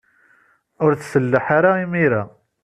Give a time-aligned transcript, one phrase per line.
[0.83, 2.23] Ur tselleḥ ara imir-a.